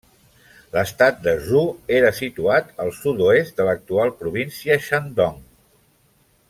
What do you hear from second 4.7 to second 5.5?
Shandong.